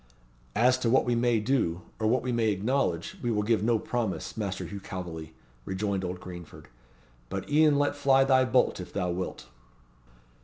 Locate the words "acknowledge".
2.49-3.17